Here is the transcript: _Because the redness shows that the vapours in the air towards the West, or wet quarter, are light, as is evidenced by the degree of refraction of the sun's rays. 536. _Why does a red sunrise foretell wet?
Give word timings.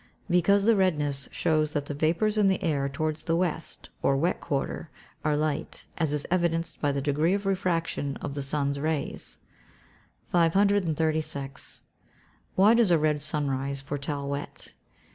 _Because 0.27 0.65
the 0.65 0.75
redness 0.75 1.29
shows 1.31 1.73
that 1.73 1.85
the 1.85 1.93
vapours 1.93 2.35
in 2.35 2.47
the 2.47 2.63
air 2.63 2.89
towards 2.89 3.23
the 3.25 3.35
West, 3.35 3.91
or 4.01 4.17
wet 4.17 4.41
quarter, 4.41 4.89
are 5.23 5.37
light, 5.37 5.85
as 5.95 6.11
is 6.11 6.25
evidenced 6.31 6.81
by 6.81 6.91
the 6.91 7.03
degree 7.03 7.35
of 7.35 7.45
refraction 7.45 8.17
of 8.17 8.33
the 8.33 8.41
sun's 8.41 8.79
rays. 8.79 9.37
536. 10.31 11.83
_Why 12.57 12.75
does 12.75 12.89
a 12.89 12.97
red 12.97 13.21
sunrise 13.21 13.81
foretell 13.81 14.27
wet? 14.27 14.73